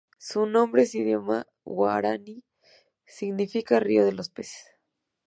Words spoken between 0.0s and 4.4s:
Su nombre en idioma guaraní significa "río de los